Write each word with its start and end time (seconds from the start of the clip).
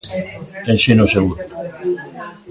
Ensino 0.73 1.03
seguro. 1.13 1.35